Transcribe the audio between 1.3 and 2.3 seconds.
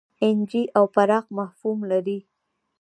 مفهوم لري.